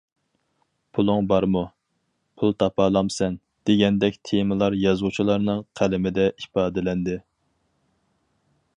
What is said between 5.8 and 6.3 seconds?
قەلىمىدە